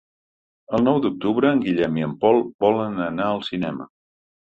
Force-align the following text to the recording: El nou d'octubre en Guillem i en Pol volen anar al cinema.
El 0.77 0.81
nou 0.87 0.97
d'octubre 1.03 1.53
en 1.57 1.63
Guillem 1.67 2.01
i 2.01 2.07
en 2.09 2.17
Pol 2.25 2.43
volen 2.69 3.01
anar 3.13 3.29
al 3.33 3.49
cinema. 3.55 3.93